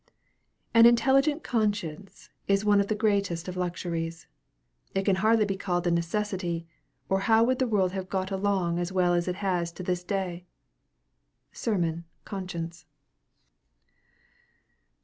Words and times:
An 0.73 0.87
intelligent 0.87 1.43
conscience 1.43 2.31
is 2.47 2.65
one 2.65 2.81
of 2.81 2.87
the 2.87 2.95
greatest 2.95 3.47
of 3.47 3.55
luxuries. 3.55 4.25
It 4.95 5.05
can 5.05 5.17
hardly 5.17 5.45
be 5.45 5.55
called 5.55 5.85
a 5.85 5.91
necessity, 5.91 6.65
or 7.07 7.19
how 7.29 7.43
would 7.43 7.59
the 7.59 7.67
world 7.67 7.91
have 7.91 8.09
got 8.09 8.31
along 8.31 8.79
as 8.79 8.91
well 8.91 9.13
as 9.13 9.27
it 9.27 9.35
has 9.45 9.71
to 9.73 9.83
this 9.83 10.03
day? 10.03 10.47
SERMON: 11.51 12.05
'Conscience.' 12.25 12.87